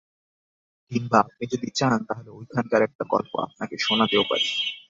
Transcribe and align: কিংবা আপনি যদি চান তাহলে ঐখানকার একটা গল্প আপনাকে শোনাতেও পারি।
কিংবা 0.91 1.17
আপনি 1.19 1.43
যদি 1.47 1.67
চান 1.75 1.97
তাহলে 2.05 2.29
ঐখানকার 2.29 2.81
একটা 2.81 3.03
গল্প 3.09 3.31
আপনাকে 3.39 3.75
শোনাতেও 3.77 4.23
পারি। 4.29 4.47